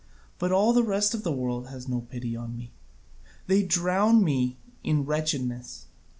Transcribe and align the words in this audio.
But 0.39 0.51
all 0.51 0.73
the 0.73 0.81
rest 0.81 1.13
of 1.13 1.21
the 1.21 1.31
world 1.31 1.67
has 1.67 1.87
no 1.87 2.01
pity 2.01 2.35
on 2.35 2.57
me; 2.57 2.71
they 3.45 3.61
drown 3.61 4.23
me 4.23 4.57
in 4.83 5.05
wretchedness. 5.05 5.89